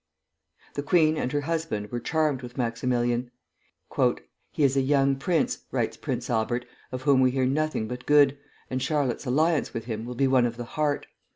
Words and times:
The 0.73 0.81
queen 0.81 1.15
and 1.15 1.31
her 1.31 1.41
husband 1.41 1.91
were 1.91 1.99
charmed 1.99 2.41
with 2.41 2.57
Maximilian. 2.57 3.29
"He 4.49 4.63
is 4.63 4.75
a 4.75 4.81
young 4.81 5.15
prince," 5.15 5.59
writes 5.71 5.95
Prince 5.95 6.27
Albert, 6.27 6.65
"of 6.91 7.03
whom 7.03 7.21
we 7.21 7.29
hear 7.29 7.45
nothing 7.45 7.87
but 7.87 8.07
good, 8.07 8.35
and 8.71 8.81
Charlotte's 8.81 9.27
alliance 9.27 9.75
with 9.75 9.85
him 9.85 10.05
will 10.05 10.15
be 10.15 10.25
one 10.27 10.47
of 10.47 10.57
the 10.57 10.65
heart. 10.65 11.05